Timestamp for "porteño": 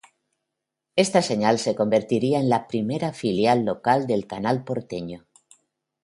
4.63-5.27